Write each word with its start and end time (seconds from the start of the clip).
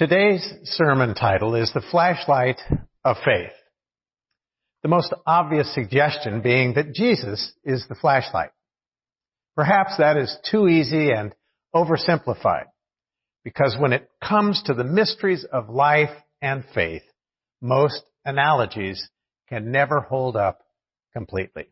Today's 0.00 0.50
sermon 0.64 1.14
title 1.14 1.54
is 1.54 1.70
The 1.74 1.82
Flashlight 1.90 2.58
of 3.04 3.18
Faith. 3.22 3.52
The 4.82 4.88
most 4.88 5.12
obvious 5.26 5.74
suggestion 5.74 6.40
being 6.40 6.72
that 6.72 6.94
Jesus 6.94 7.52
is 7.64 7.84
the 7.86 7.94
flashlight. 7.94 8.48
Perhaps 9.56 9.98
that 9.98 10.16
is 10.16 10.34
too 10.50 10.68
easy 10.68 11.10
and 11.10 11.34
oversimplified 11.74 12.64
because 13.44 13.76
when 13.78 13.92
it 13.92 14.08
comes 14.26 14.62
to 14.62 14.72
the 14.72 14.84
mysteries 14.84 15.44
of 15.52 15.68
life 15.68 16.16
and 16.40 16.64
faith, 16.74 17.02
most 17.60 18.02
analogies 18.24 19.06
can 19.50 19.70
never 19.70 20.00
hold 20.00 20.34
up 20.34 20.60
completely. 21.12 21.66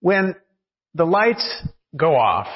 When 0.00 0.34
the 0.94 1.04
lights 1.04 1.62
go 1.96 2.16
off, 2.16 2.48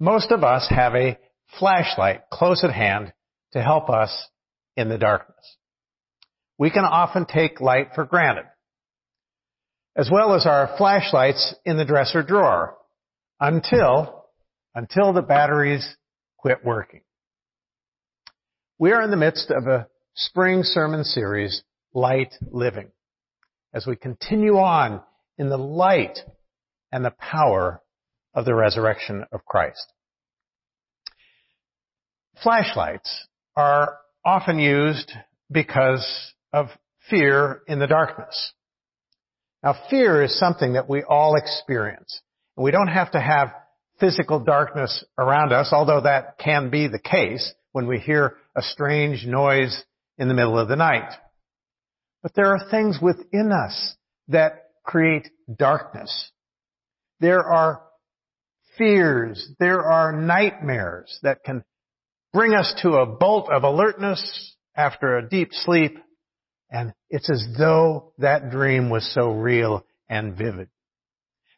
most 0.00 0.30
of 0.30 0.42
us 0.42 0.66
have 0.70 0.94
a 0.94 1.18
flashlight 1.58 2.22
close 2.32 2.64
at 2.64 2.72
hand 2.72 3.12
to 3.52 3.62
help 3.62 3.88
us 3.90 4.28
in 4.76 4.88
the 4.88 4.98
darkness. 4.98 5.56
We 6.58 6.70
can 6.70 6.84
often 6.84 7.26
take 7.26 7.60
light 7.60 7.88
for 7.94 8.04
granted, 8.04 8.44
as 9.96 10.10
well 10.10 10.34
as 10.34 10.46
our 10.46 10.74
flashlights 10.76 11.54
in 11.64 11.76
the 11.76 11.84
dresser 11.84 12.22
drawer, 12.22 12.76
until, 13.40 14.24
until 14.74 15.12
the 15.12 15.22
batteries 15.22 15.96
quit 16.38 16.64
working. 16.64 17.00
We 18.78 18.92
are 18.92 19.02
in 19.02 19.10
the 19.10 19.16
midst 19.16 19.50
of 19.50 19.66
a 19.66 19.88
spring 20.14 20.62
sermon 20.62 21.04
series, 21.04 21.62
Light 21.92 22.34
Living, 22.50 22.90
as 23.72 23.86
we 23.86 23.96
continue 23.96 24.58
on 24.58 25.00
in 25.38 25.48
the 25.48 25.58
light 25.58 26.18
and 26.90 27.04
the 27.04 27.12
power 27.12 27.80
of 28.34 28.44
the 28.44 28.54
resurrection 28.54 29.24
of 29.32 29.44
Christ. 29.44 29.92
Flashlights 32.42 33.26
are 33.56 33.98
often 34.24 34.58
used 34.58 35.12
because 35.50 36.04
of 36.52 36.66
fear 37.08 37.62
in 37.68 37.78
the 37.78 37.86
darkness. 37.86 38.52
Now 39.62 39.76
fear 39.88 40.22
is 40.22 40.38
something 40.38 40.74
that 40.74 40.88
we 40.88 41.02
all 41.02 41.36
experience. 41.36 42.20
We 42.56 42.70
don't 42.70 42.88
have 42.88 43.12
to 43.12 43.20
have 43.20 43.52
physical 44.00 44.40
darkness 44.40 45.04
around 45.18 45.52
us, 45.52 45.70
although 45.72 46.02
that 46.02 46.38
can 46.38 46.70
be 46.70 46.88
the 46.88 46.98
case 46.98 47.52
when 47.72 47.86
we 47.86 47.98
hear 47.98 48.36
a 48.56 48.62
strange 48.62 49.24
noise 49.26 49.84
in 50.18 50.28
the 50.28 50.34
middle 50.34 50.58
of 50.58 50.68
the 50.68 50.76
night. 50.76 51.10
But 52.22 52.34
there 52.34 52.46
are 52.46 52.70
things 52.70 52.98
within 53.00 53.52
us 53.52 53.96
that 54.28 54.70
create 54.84 55.28
darkness. 55.56 56.30
There 57.20 57.42
are 57.42 57.82
fears, 58.76 59.48
there 59.58 59.82
are 59.82 60.12
nightmares 60.12 61.18
that 61.22 61.44
can 61.44 61.64
bring 62.32 62.54
us 62.54 62.74
to 62.82 62.94
a 62.94 63.06
bolt 63.06 63.50
of 63.50 63.62
alertness 63.62 64.56
after 64.76 65.16
a 65.16 65.28
deep 65.28 65.50
sleep, 65.52 65.98
and 66.70 66.92
it's 67.10 67.30
as 67.30 67.46
though 67.56 68.12
that 68.18 68.50
dream 68.50 68.90
was 68.90 69.08
so 69.14 69.30
real 69.30 69.84
and 70.08 70.36
vivid. 70.36 70.68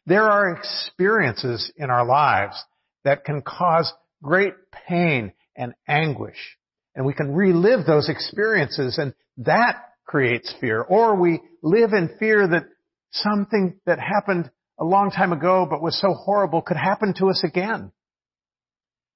There 0.05 0.29
are 0.29 0.55
experiences 0.55 1.71
in 1.75 1.89
our 1.89 2.05
lives 2.05 2.55
that 3.03 3.25
can 3.25 3.41
cause 3.41 3.91
great 4.23 4.53
pain 4.87 5.33
and 5.55 5.73
anguish, 5.87 6.57
and 6.95 7.05
we 7.05 7.13
can 7.13 7.33
relive 7.33 7.85
those 7.85 8.09
experiences, 8.09 8.97
and 8.97 9.13
that 9.37 9.83
creates 10.05 10.53
fear. 10.61 10.81
Or 10.81 11.15
we 11.15 11.41
live 11.61 11.93
in 11.93 12.15
fear 12.19 12.47
that 12.47 12.65
something 13.11 13.79
that 13.85 13.99
happened 13.99 14.51
a 14.79 14.85
long 14.85 15.11
time 15.11 15.33
ago 15.33 15.67
but 15.69 15.81
was 15.81 15.99
so 15.99 16.13
horrible 16.13 16.61
could 16.61 16.77
happen 16.77 17.13
to 17.15 17.29
us 17.29 17.43
again. 17.43 17.91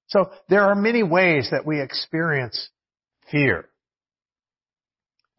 So 0.08 0.30
there 0.48 0.64
are 0.64 0.74
many 0.74 1.02
ways 1.02 1.48
that 1.50 1.66
we 1.66 1.80
experience 1.80 2.68
fear. 3.30 3.68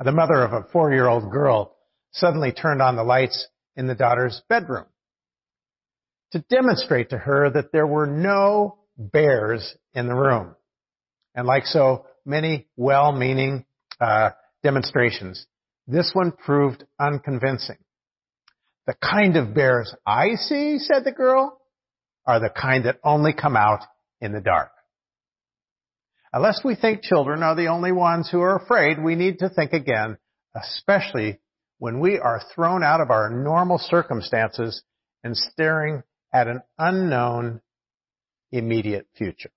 The 0.03 0.12
mother 0.12 0.42
of 0.42 0.52
a 0.52 0.68
four-year-old 0.72 1.31
girl 1.31 1.75
suddenly 2.12 2.52
turned 2.52 2.81
on 2.81 2.96
the 2.96 3.03
lights 3.03 3.48
in 3.75 3.88
the 3.88 3.96
daughter's 3.96 4.42
bedroom 4.50 4.86
to 6.31 6.40
demonstrate 6.50 7.12
to 7.12 7.18
her 7.18 7.50
that 7.52 7.72
there 7.72 7.88
were 7.88 8.08
no 8.08 8.80
bears 8.98 9.75
in 9.94 10.08
the 10.08 10.16
room. 10.16 10.56
And 11.36 11.48
like 11.48 11.66
so 11.66 12.06
many 12.25 12.68
well-meaning 12.75 13.66
uh, 14.02 14.31
demonstrations, 14.64 15.46
this 15.88 16.12
one 16.14 16.31
proved 16.31 16.84
unconvincing. 17.00 17.78
The 18.86 18.96
kind 18.96 19.38
of 19.38 19.54
bears 19.54 19.94
I 20.06 20.36
see, 20.36 20.78
said 20.80 21.06
the 21.06 21.12
girl, 21.12 21.60
are 22.26 22.40
the 22.40 22.50
kind 22.50 22.86
that 22.86 23.00
only 23.04 23.34
come 23.34 23.56
out 23.56 23.82
in 24.20 24.34
the 24.34 24.42
dark. 24.42 24.72
Unless 26.34 26.62
we 26.64 26.76
think 26.76 27.04
children 27.04 27.44
are 27.44 27.56
the 27.56 27.68
only 27.68 27.92
ones 27.92 28.30
who 28.30 28.42
are 28.42 28.56
afraid, 28.56 29.02
we 29.02 29.16
need 29.16 29.40
to 29.40 29.50
think 29.50 29.72
again, 29.72 30.18
especially 30.56 31.40
when 31.78 32.00
we 32.00 32.18
are 32.18 32.42
thrown 32.56 32.84
out 32.84 33.02
of 33.02 33.12
our 33.12 33.30
normal 33.30 33.78
circumstances 33.78 34.84
and 35.24 35.38
staring 35.38 36.04
at 36.34 36.48
an 36.48 36.62
unknown 36.78 37.62
immediate 38.52 39.08
future. 39.18 39.52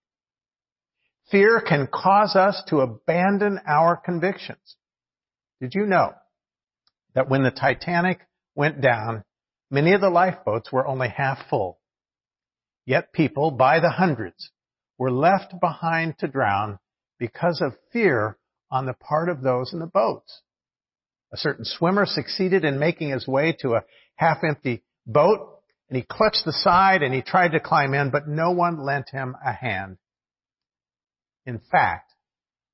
Fear 1.31 1.63
can 1.67 1.89
cause 1.93 2.37
us 2.37 2.63
to 2.69 2.81
abandon 2.81 3.61
our 3.67 3.97
convictions. 3.97 4.77
Did 5.61 5.73
you 5.75 5.87
know 5.87 6.13
that 7.15 7.29
when 7.29 7.43
the 7.43 7.51
Titanic 7.51 8.21
went 8.57 8.81
down, 8.81 9.23
many 9.71 9.93
of 9.93 10.01
the 10.01 10.11
lifeboats 10.11 10.73
were 10.73 10.87
only 10.87 11.09
half 11.09 11.39
full. 11.49 11.79
Yet 12.87 13.13
people, 13.13 13.51
by 13.51 13.81
the 13.81 13.91
hundreds, 13.91 14.51
were 14.99 15.11
left 15.11 15.55
behind 15.61 16.19
to 16.19 16.29
drown 16.29 16.79
because 17.19 17.61
of 17.61 17.77
fear 17.93 18.39
on 18.71 18.87
the 18.87 18.95
part 18.95 19.29
of 19.29 19.43
those 19.43 19.73
in 19.73 19.79
the 19.79 19.87
boats. 19.87 20.43
A 21.33 21.37
certain 21.37 21.65
swimmer 21.65 22.07
succeeded 22.07 22.65
in 22.65 22.79
making 22.79 23.11
his 23.11 23.29
way 23.29 23.53
to 23.61 23.75
a 23.75 23.85
half-empty 24.17 24.83
boat, 25.07 25.61
and 25.89 25.97
he 25.97 26.03
clutched 26.03 26.45
the 26.45 26.53
side 26.53 27.03
and 27.03 27.13
he 27.13 27.23
tried 27.23 27.53
to 27.53 27.61
climb 27.61 27.95
in, 27.95 28.11
but 28.11 28.27
no 28.27 28.53
one 28.53 28.83
lent 28.83 29.11
him 29.11 29.37
a 29.45 29.53
hand. 29.53 29.99
In 31.45 31.61
fact, 31.71 32.13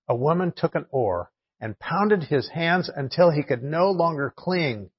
a 0.08 0.14
woman 0.14 0.52
took 0.54 0.74
an 0.74 0.86
oar 0.90 1.30
and 1.60 1.78
pounded 1.78 2.24
his 2.24 2.48
hands 2.50 2.90
until 2.94 3.30
he 3.30 3.42
could 3.42 3.62
no 3.62 3.90
longer 3.90 4.32
cling 4.36 4.90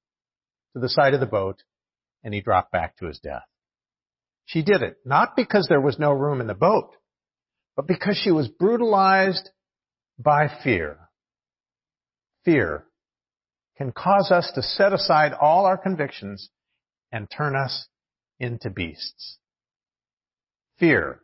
to 0.74 0.80
the 0.80 0.90
side 0.90 1.14
of 1.14 1.20
the 1.20 1.26
boat 1.26 1.64
and 2.24 2.34
he 2.34 2.42
dropped 2.42 2.72
back 2.72 2.98
to 2.98 3.08
his 3.08 3.20
death. 3.20 3.44
She 4.46 4.64
did 4.64 4.82
it 4.82 4.98
not 5.06 5.36
because 5.36 5.68
there 5.68 5.82
was 5.82 6.00
no 6.00 6.12
room 6.12 6.42
in 6.42 6.48
the 6.48 6.54
boat, 6.54 6.96
but 7.76 7.88
because 7.88 8.20
she 8.22 8.32
was 8.32 8.48
brutalized 8.48 9.50
by 10.20 10.50
fear. 10.64 11.10
Fear 12.46 12.86
can 13.78 13.92
cause 13.92 14.32
us 14.32 14.52
to 14.56 14.62
set 14.62 14.94
aside 14.94 15.34
all 15.34 15.66
our 15.66 15.78
convictions 15.78 16.50
and 17.12 17.30
turn 17.30 17.56
us 17.56 17.88
into 18.40 18.70
beasts. 18.70 19.38
Fear 20.80 21.22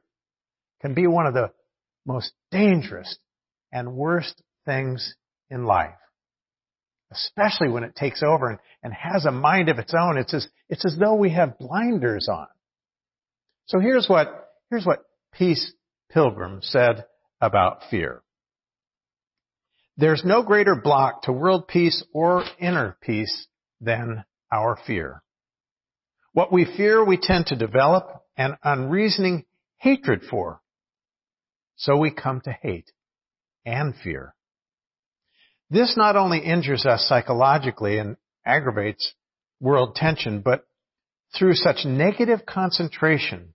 can 0.82 0.94
be 0.94 1.08
one 1.08 1.26
of 1.26 1.34
the 1.34 1.52
most 2.06 2.32
dangerous 2.52 3.18
and 3.72 3.94
worst 3.94 4.42
things 4.66 5.16
in 5.50 5.66
life 5.66 5.94
especially 7.12 7.70
when 7.70 7.84
it 7.84 7.96
takes 7.96 8.22
over 8.24 8.50
and, 8.50 8.60
and 8.84 8.94
has 8.94 9.26
a 9.26 9.32
mind 9.32 9.70
of 9.70 9.80
its 9.80 9.94
own. 9.98 10.18
It's 10.18 10.34
as, 10.34 10.48
it's 10.70 10.86
as 10.86 10.98
though 10.98 11.16
we 11.16 11.32
have 11.32 11.58
blinders 11.58 12.28
on. 12.30 12.48
So 13.66 13.80
here's 13.80 14.08
what, 14.08 14.50
here's 14.70 14.86
what 14.86 15.04
Peace 15.34 15.74
Pilgrim 16.12 16.60
said 16.62 17.06
about 17.42 17.84
fear. 17.90 18.22
There's 19.98 20.24
no 20.24 20.44
greater 20.44 20.76
block 20.76 21.24
to 21.24 21.34
world 21.34 21.68
peace 21.68 22.04
or 22.14 22.44
inner 22.60 22.98
peace 23.02 23.48
than 23.82 24.24
our 24.52 24.78
fear. 24.88 25.22
What 26.34 26.54
we 26.54 26.66
fear 26.66 27.04
we 27.04 27.18
tend 27.22 27.48
to 27.48 27.56
develop 27.56 28.24
an 28.38 28.58
unreasoning 28.64 29.46
hatred 29.78 30.24
for. 30.30 30.62
So 31.76 31.98
we 31.98 32.12
come 32.12 32.42
to 32.42 32.52
hate 32.52 32.92
and 33.66 33.94
fear. 34.04 34.34
This 35.70 35.96
not 35.96 36.16
only 36.16 36.40
injures 36.40 36.86
us 36.86 37.06
psychologically 37.08 37.98
and 38.00 38.18
aggravates 38.46 39.14
world 39.60 39.96
tension, 39.96 40.42
but 40.42 40.66
through 41.38 41.54
such 41.54 41.86
negative 41.86 42.46
concentration, 42.46 43.54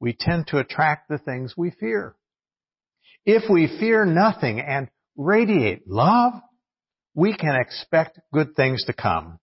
we 0.00 0.12
tend 0.18 0.46
to 0.48 0.58
attract 0.58 1.08
the 1.08 1.18
things 1.18 1.54
we 1.56 1.70
fear. 1.70 2.14
If 3.26 3.50
we 3.50 3.66
fear 3.66 4.04
nothing 4.04 4.60
and 4.60 4.88
radiate 5.16 5.88
love, 5.88 6.34
we 7.14 7.36
can 7.36 7.56
expect 7.56 8.20
good 8.32 8.54
things 8.54 8.84
to 8.84 8.92
come. 8.92 9.40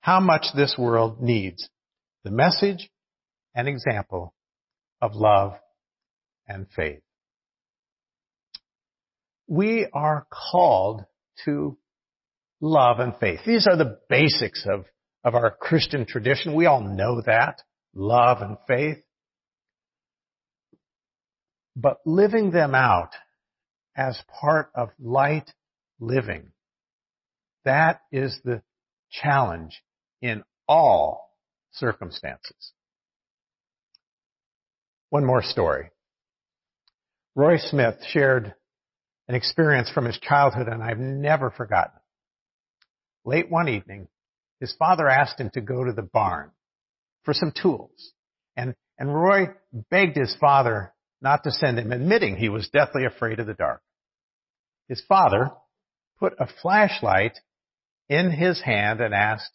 How 0.00 0.20
much 0.20 0.46
this 0.54 0.76
world 0.78 1.20
needs 1.20 1.68
the 2.24 2.30
message 2.30 2.90
and 3.54 3.68
example 3.68 4.34
of 5.00 5.14
love 5.14 5.52
and 6.48 6.66
faith. 6.74 7.02
We 9.46 9.86
are 9.92 10.26
called 10.30 11.04
to 11.44 11.76
love 12.60 13.00
and 13.00 13.14
faith. 13.18 13.40
These 13.46 13.66
are 13.66 13.76
the 13.76 13.98
basics 14.08 14.66
of, 14.66 14.86
of 15.24 15.34
our 15.34 15.50
Christian 15.50 16.06
tradition. 16.06 16.54
We 16.54 16.66
all 16.66 16.80
know 16.80 17.20
that. 17.26 17.62
Love 17.94 18.42
and 18.42 18.56
faith. 18.66 18.98
but 21.76 21.98
living 22.06 22.50
them 22.50 22.74
out 22.74 23.10
as 23.94 24.20
part 24.40 24.70
of 24.74 24.88
light 24.98 25.52
living. 26.00 26.50
That 27.64 28.00
is 28.10 28.40
the 28.44 28.62
challenge 29.10 29.82
in 30.22 30.42
all 30.66 31.30
circumstances. 31.72 32.72
One 35.10 35.24
more 35.26 35.42
story. 35.42 35.90
Roy 37.34 37.58
Smith 37.58 37.96
shared 38.08 38.54
an 39.28 39.34
experience 39.34 39.90
from 39.90 40.04
his 40.04 40.18
childhood 40.18 40.68
and 40.68 40.82
I've 40.82 40.98
never 40.98 41.50
forgotten. 41.50 41.98
Late 43.24 43.50
one 43.50 43.68
evening, 43.68 44.08
his 44.60 44.74
father 44.78 45.08
asked 45.08 45.40
him 45.40 45.50
to 45.54 45.60
go 45.60 45.84
to 45.84 45.92
the 45.92 46.02
barn 46.02 46.50
for 47.24 47.34
some 47.34 47.52
tools. 47.52 48.12
And, 48.56 48.74
and 48.98 49.12
Roy 49.12 49.48
begged 49.90 50.16
his 50.16 50.34
father 50.40 50.94
not 51.20 51.44
to 51.44 51.50
send 51.50 51.78
him, 51.78 51.92
admitting 51.92 52.36
he 52.36 52.48
was 52.48 52.68
deathly 52.68 53.04
afraid 53.04 53.40
of 53.40 53.46
the 53.46 53.54
dark. 53.54 53.82
His 54.88 55.02
father 55.08 55.50
put 56.18 56.34
a 56.38 56.48
flashlight 56.62 57.38
in 58.08 58.30
his 58.30 58.60
hand 58.62 59.00
and 59.00 59.12
asked, 59.12 59.50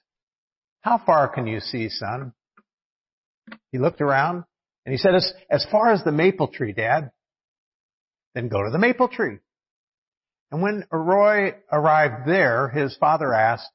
how 0.82 1.02
far 1.04 1.30
can 1.30 1.48
you 1.48 1.60
see, 1.60 1.90
son? 1.90 2.34
He 3.72 3.78
looked 3.78 4.02
around 4.02 4.44
and 4.86 4.92
he 4.92 4.98
said, 4.98 5.16
as, 5.16 5.32
as 5.50 5.66
far 5.72 5.94
as 5.94 6.04
the 6.04 6.12
maple 6.12 6.48
tree, 6.48 6.74
dad. 6.74 7.12
Then 8.34 8.48
go 8.48 8.64
to 8.64 8.72
the 8.72 8.80
maple 8.80 9.08
tree. 9.08 9.38
And 10.52 10.62
when 10.62 10.86
Roy 10.92 11.56
arrived 11.72 12.28
there, 12.28 12.68
his 12.70 12.96
father 12.98 13.34
asked, 13.34 13.70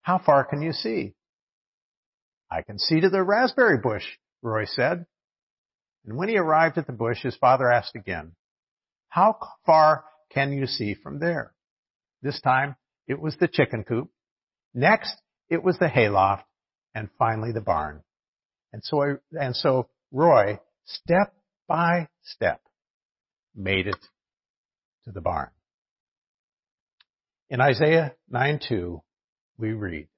how 0.00 0.18
far 0.18 0.44
can 0.44 0.62
you 0.62 0.72
see? 0.72 1.14
I 2.50 2.62
can 2.62 2.78
see 2.78 3.00
to 3.00 3.10
the 3.10 3.22
raspberry 3.22 3.78
bush, 3.78 4.04
Roy 4.40 4.64
said. 4.64 5.04
And 6.06 6.16
when 6.16 6.30
he 6.30 6.38
arrived 6.38 6.78
at 6.78 6.86
the 6.86 6.94
bush, 6.94 7.22
his 7.22 7.36
father 7.36 7.70
asked 7.70 7.94
again, 7.94 8.32
how 9.10 9.36
far 9.66 10.04
can 10.30 10.52
you 10.52 10.66
see 10.66 10.94
from 10.94 11.18
there? 11.18 11.52
This 12.22 12.40
time 12.40 12.76
it 13.06 13.20
was 13.20 13.36
the 13.36 13.48
chicken 13.48 13.84
coop. 13.84 14.10
Next 14.72 15.14
it 15.50 15.62
was 15.62 15.78
the 15.78 15.88
hayloft 15.88 16.44
and 16.94 17.10
finally 17.18 17.52
the 17.52 17.60
barn. 17.60 18.02
And 18.72 18.82
so, 18.82 19.02
I, 19.02 19.12
and 19.32 19.54
so 19.54 19.88
Roy, 20.10 20.58
step 20.86 21.34
by 21.66 22.08
step, 22.22 22.62
made 23.54 23.86
it 23.86 24.00
to 25.04 25.12
the 25.12 25.20
barn. 25.20 25.50
In 27.50 27.60
Isaiah 27.60 28.14
9:2, 28.30 29.02
we 29.56 29.72
read, 29.72 30.08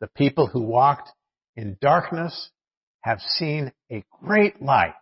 "The 0.00 0.08
people 0.08 0.46
who 0.46 0.62
walked 0.62 1.10
in 1.54 1.76
darkness 1.80 2.50
have 3.02 3.20
seen 3.20 3.72
a 3.90 4.04
great 4.20 4.62
light. 4.62 4.94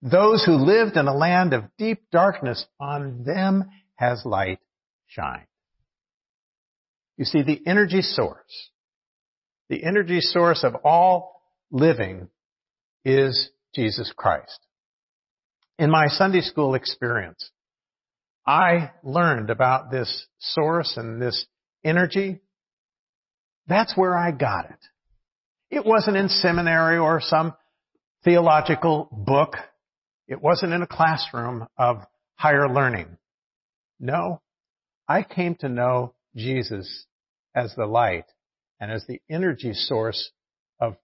Those 0.00 0.44
who 0.44 0.54
lived 0.56 0.96
in 0.96 1.06
a 1.06 1.14
land 1.14 1.52
of 1.52 1.76
deep 1.76 2.08
darkness, 2.10 2.66
on 2.80 3.24
them 3.24 3.70
has 3.96 4.24
light 4.24 4.60
shined." 5.06 5.46
You 7.16 7.24
see, 7.24 7.42
the 7.42 7.66
energy 7.66 8.00
source, 8.00 8.70
the 9.68 9.84
energy 9.84 10.20
source 10.20 10.64
of 10.64 10.76
all 10.76 11.42
living 11.70 12.30
is 13.04 13.50
Jesus 13.74 14.12
Christ. 14.12 14.64
In 15.78 15.90
my 15.90 16.08
Sunday 16.08 16.40
school 16.40 16.74
experience, 16.74 17.50
I 18.48 18.92
learned 19.02 19.50
about 19.50 19.90
this 19.90 20.26
source 20.38 20.94
and 20.96 21.20
this 21.20 21.44
energy. 21.84 22.40
That's 23.66 23.94
where 23.94 24.16
I 24.16 24.30
got 24.30 24.64
it. 24.70 24.78
It 25.70 25.84
wasn't 25.84 26.16
in 26.16 26.30
seminary 26.30 26.96
or 26.96 27.20
some 27.20 27.52
theological 28.24 29.10
book. 29.12 29.52
It 30.28 30.40
wasn't 30.40 30.72
in 30.72 30.80
a 30.80 30.86
classroom 30.86 31.66
of 31.76 31.98
higher 32.36 32.72
learning. 32.72 33.18
No, 34.00 34.40
I 35.06 35.24
came 35.24 35.54
to 35.56 35.68
know 35.68 36.14
Jesus 36.34 37.04
as 37.54 37.74
the 37.76 37.84
light 37.84 38.24
and 38.80 38.90
as 38.90 39.04
the 39.06 39.20
energy 39.28 39.74
source 39.74 40.30
of 40.80 40.96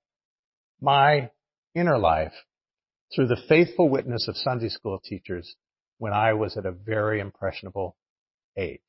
my 0.81 1.31
inner 1.75 1.99
life 1.99 2.33
through 3.15 3.27
the 3.27 3.43
faithful 3.51 3.91
witness 3.91 4.29
of 4.29 4.37
Sunday 4.39 4.71
school 4.71 4.99
teachers 5.05 5.55
when 6.05 6.13
I 6.13 6.35
was 6.35 6.59
at 6.59 6.67
a 6.67 6.71
very 6.71 7.19
impressionable 7.19 7.97
age. 8.59 8.83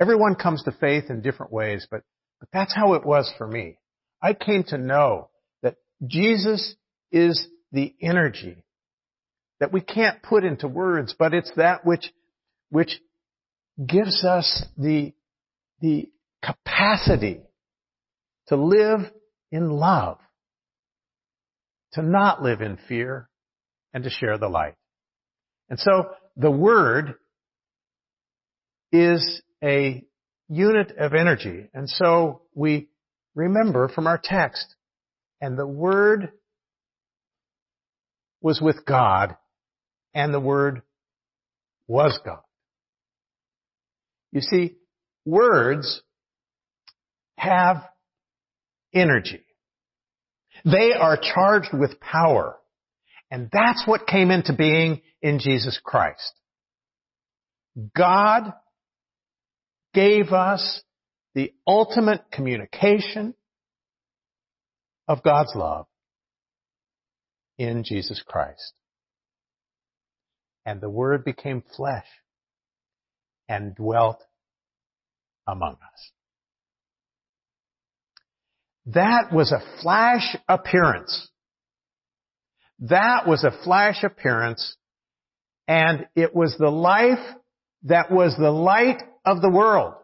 Everyone 0.00 0.34
comes 0.34 0.64
to 0.64 0.72
faith 0.72 1.04
in 1.10 1.22
different 1.22 1.52
ways, 1.52 1.86
but, 1.88 2.00
but 2.40 2.48
that's 2.52 2.74
how 2.74 2.94
it 2.94 3.06
was 3.06 3.32
for 3.38 3.46
me. 3.46 3.78
I 4.20 4.34
came 4.34 4.64
to 4.64 4.78
know 4.78 5.30
that 5.62 5.76
Jesus 6.04 6.74
is 7.12 7.46
the 7.70 7.94
energy 8.02 8.64
that 9.60 9.72
we 9.72 9.80
can't 9.80 10.20
put 10.24 10.42
into 10.42 10.66
words, 10.66 11.14
but 11.16 11.32
it's 11.32 11.52
that 11.54 11.86
which, 11.86 12.12
which 12.70 13.00
gives 13.78 14.24
us 14.24 14.64
the, 14.76 15.12
the 15.80 16.10
capacity 16.44 17.42
to 18.48 18.56
live 18.56 19.02
in 19.52 19.70
love, 19.70 20.18
to 21.92 22.02
not 22.02 22.42
live 22.42 22.60
in 22.60 22.76
fear, 22.88 23.28
and 23.94 24.02
to 24.02 24.10
share 24.10 24.36
the 24.36 24.48
light. 24.48 24.74
And 25.68 25.78
so 25.78 26.10
the 26.36 26.50
Word 26.50 27.14
is 28.92 29.42
a 29.62 30.04
unit 30.48 30.92
of 30.98 31.12
energy. 31.12 31.68
And 31.74 31.88
so 31.88 32.42
we 32.54 32.88
remember 33.34 33.88
from 33.88 34.06
our 34.06 34.20
text, 34.22 34.74
and 35.40 35.58
the 35.58 35.66
Word 35.66 36.30
was 38.40 38.60
with 38.60 38.84
God, 38.86 39.36
and 40.14 40.32
the 40.32 40.40
Word 40.40 40.82
was 41.88 42.18
God. 42.24 42.40
You 44.32 44.40
see, 44.40 44.76
words 45.24 46.02
have 47.38 47.82
energy. 48.94 49.42
They 50.64 50.92
are 50.92 51.18
charged 51.20 51.72
with 51.72 52.00
power. 52.00 52.56
And 53.30 53.48
that's 53.52 53.86
what 53.86 54.06
came 54.06 54.30
into 54.30 54.52
being 54.52 55.02
in 55.20 55.38
Jesus 55.38 55.80
Christ. 55.82 56.32
God 57.94 58.52
gave 59.92 60.32
us 60.32 60.82
the 61.34 61.52
ultimate 61.66 62.22
communication 62.32 63.34
of 65.08 65.22
God's 65.22 65.52
love 65.54 65.86
in 67.58 67.84
Jesus 67.84 68.22
Christ. 68.26 68.72
And 70.64 70.80
the 70.80 70.90
Word 70.90 71.24
became 71.24 71.62
flesh 71.76 72.06
and 73.48 73.74
dwelt 73.74 74.22
among 75.46 75.74
us. 75.74 76.10
That 78.86 79.32
was 79.32 79.52
a 79.52 79.82
flash 79.82 80.36
appearance. 80.48 81.28
That 82.80 83.26
was 83.26 83.44
a 83.44 83.64
flash 83.64 84.02
appearance 84.02 84.76
and 85.66 86.06
it 86.14 86.34
was 86.34 86.56
the 86.58 86.70
life 86.70 87.24
that 87.84 88.10
was 88.10 88.36
the 88.38 88.50
light 88.50 89.02
of 89.24 89.40
the 89.40 89.50
world. 89.50 89.94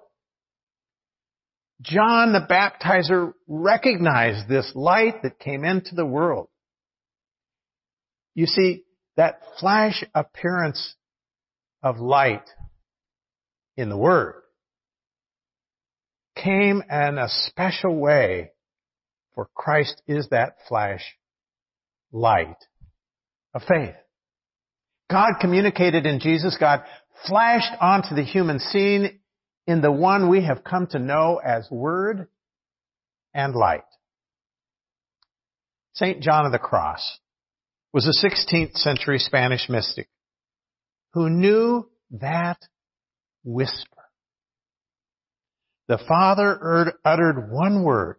John 1.82 2.32
the 2.32 2.40
baptizer 2.40 3.32
recognized 3.48 4.48
this 4.48 4.70
light 4.74 5.22
that 5.22 5.38
came 5.38 5.64
into 5.64 5.94
the 5.94 6.06
world. 6.06 6.48
You 8.34 8.46
see, 8.46 8.84
that 9.16 9.40
flash 9.58 10.04
appearance 10.14 10.94
of 11.82 11.98
light 11.98 12.48
in 13.76 13.88
the 13.88 13.96
Word 13.96 14.42
came 16.36 16.82
in 16.88 17.18
a 17.18 17.28
special 17.28 17.96
way 17.96 18.52
for 19.34 19.48
Christ 19.54 20.00
is 20.06 20.28
that 20.30 20.56
flash 20.68 21.02
light 22.12 22.56
of 23.54 23.62
faith. 23.62 23.94
God 25.10 25.34
communicated 25.40 26.06
in 26.06 26.20
Jesus. 26.20 26.56
God 26.58 26.82
flashed 27.26 27.72
onto 27.80 28.14
the 28.14 28.24
human 28.24 28.58
scene 28.58 29.18
in 29.66 29.80
the 29.80 29.92
one 29.92 30.28
we 30.28 30.44
have 30.44 30.64
come 30.64 30.86
to 30.88 30.98
know 30.98 31.40
as 31.44 31.68
Word 31.70 32.28
and 33.34 33.54
Light. 33.54 33.84
St. 35.94 36.22
John 36.22 36.46
of 36.46 36.52
the 36.52 36.58
Cross 36.58 37.18
was 37.92 38.06
a 38.06 38.26
16th 38.26 38.74
century 38.74 39.18
Spanish 39.18 39.68
mystic 39.68 40.08
who 41.12 41.28
knew 41.28 41.88
that 42.10 42.58
whisper. 43.44 43.88
The 45.88 45.98
Father 46.08 46.94
uttered 47.04 47.50
one 47.50 47.84
word 47.84 48.16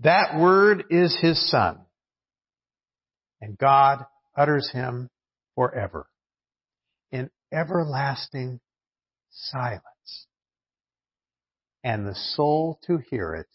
that 0.00 0.38
word 0.38 0.84
is 0.90 1.16
his 1.20 1.50
son. 1.50 1.78
And 3.40 3.58
God 3.58 4.04
utters 4.36 4.70
him 4.72 5.10
forever 5.54 6.06
in 7.10 7.30
everlasting 7.52 8.60
silence. 9.30 9.82
And 11.84 12.06
the 12.06 12.14
soul 12.14 12.80
to 12.86 12.98
hear 13.10 13.34
it 13.34 13.46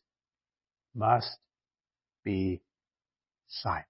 must 0.95 1.38
be 2.23 2.61
silent. 3.47 3.85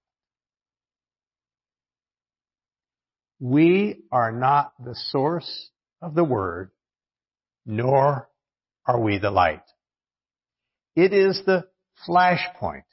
We 3.38 4.04
are 4.12 4.32
not 4.32 4.72
the 4.82 4.94
source 4.94 5.70
of 6.00 6.14
the 6.14 6.24
word, 6.24 6.70
nor 7.66 8.28
are 8.86 9.00
we 9.00 9.18
the 9.18 9.30
light. 9.30 9.62
It 10.94 11.12
is 11.12 11.42
the 11.46 11.66
flashpoint. 12.08 12.84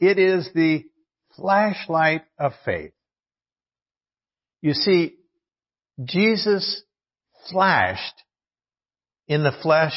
It 0.00 0.18
is 0.18 0.48
the 0.54 0.84
flashlight 1.36 2.22
of 2.38 2.52
faith. 2.64 2.92
You 4.62 4.72
see, 4.72 5.16
Jesus 6.02 6.82
flashed 7.50 8.22
in 9.28 9.42
the 9.42 9.52
flesh 9.62 9.96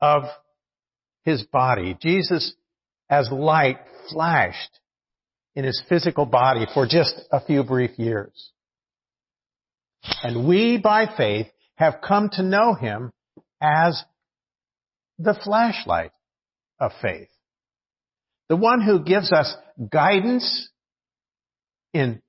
of 0.00 0.22
his 1.24 1.42
body. 1.44 1.96
Jesus 2.00 2.54
as 3.10 3.28
light 3.30 3.78
flashed 4.10 4.80
in 5.54 5.64
his 5.64 5.82
physical 5.88 6.26
body 6.26 6.66
for 6.72 6.86
just 6.86 7.14
a 7.32 7.44
few 7.44 7.64
brief 7.64 7.98
years. 7.98 8.52
And 10.22 10.46
we, 10.46 10.78
by 10.78 11.06
faith, 11.16 11.48
have 11.74 11.96
come 12.06 12.28
to 12.34 12.42
know 12.42 12.74
him 12.74 13.12
as 13.60 14.02
the 15.18 15.34
flashlight 15.42 16.12
of 16.80 16.92
faith. 17.02 17.28
The 18.48 18.56
one 18.56 18.80
who 18.80 19.00
gives 19.00 19.32
us 19.32 19.54
guidance 19.90 20.68
in 21.92 22.22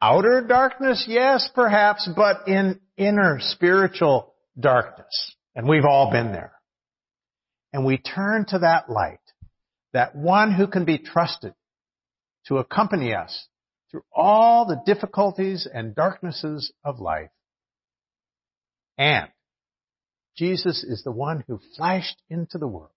outer 0.00 0.44
darkness, 0.46 1.04
yes, 1.06 1.48
perhaps, 1.54 2.08
but 2.16 2.48
in 2.48 2.80
inner 2.96 3.38
spiritual 3.40 4.34
darkness. 4.58 5.34
And 5.54 5.68
we've 5.68 5.84
all 5.84 6.10
been 6.10 6.32
there. 6.32 6.52
And 7.72 7.84
we 7.84 7.98
turn 7.98 8.46
to 8.48 8.60
that 8.60 8.90
light, 8.90 9.20
that 9.92 10.16
one 10.16 10.52
who 10.52 10.66
can 10.66 10.84
be 10.84 10.98
trusted 10.98 11.54
to 12.46 12.58
accompany 12.58 13.14
us 13.14 13.46
through 13.90 14.04
all 14.12 14.66
the 14.66 14.80
difficulties 14.86 15.68
and 15.72 15.94
darknesses 15.94 16.72
of 16.84 17.00
life. 17.00 17.30
And 18.96 19.28
Jesus 20.36 20.84
is 20.84 21.02
the 21.04 21.12
one 21.12 21.44
who 21.46 21.60
flashed 21.76 22.16
into 22.28 22.58
the 22.58 22.66
world 22.66 22.92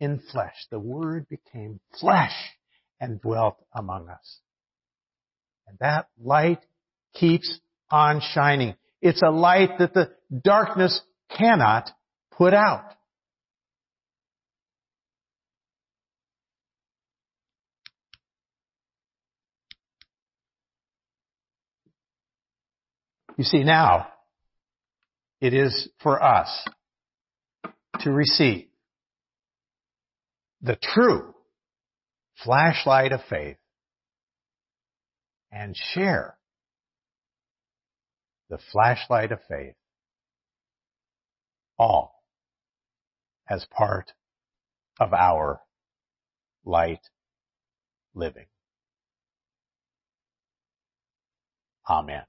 in 0.00 0.20
flesh. 0.32 0.54
The 0.70 0.78
Word 0.78 1.26
became 1.28 1.80
flesh 2.00 2.34
and 3.00 3.20
dwelt 3.20 3.56
among 3.72 4.08
us. 4.08 4.40
And 5.66 5.78
that 5.80 6.08
light 6.22 6.64
keeps 7.14 7.60
on 7.90 8.20
shining. 8.34 8.74
It's 9.00 9.22
a 9.22 9.30
light 9.30 9.78
that 9.78 9.94
the 9.94 10.10
darkness 10.44 11.00
cannot 11.36 11.90
put 12.32 12.54
out. 12.54 12.94
You 23.36 23.44
see, 23.44 23.62
now, 23.62 24.08
it 25.40 25.54
is 25.54 25.88
for 26.02 26.20
us 26.20 26.48
to 28.00 28.10
receive 28.10 28.67
the 30.60 30.76
true 30.80 31.34
flashlight 32.44 33.12
of 33.12 33.20
faith 33.28 33.56
and 35.50 35.76
share 35.94 36.36
the 38.50 38.58
flashlight 38.72 39.32
of 39.32 39.38
faith 39.48 39.74
all 41.78 42.22
as 43.48 43.66
part 43.76 44.12
of 45.00 45.12
our 45.12 45.60
light 46.64 47.00
living. 48.14 48.46
Amen. 51.88 52.22